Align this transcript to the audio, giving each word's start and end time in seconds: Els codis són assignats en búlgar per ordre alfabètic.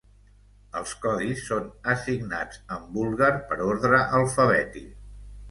Els 0.79 0.93
codis 1.03 1.43
són 1.49 1.67
assignats 1.97 2.59
en 2.77 2.89
búlgar 2.97 3.31
per 3.53 3.61
ordre 3.69 4.03
alfabètic. 4.23 4.91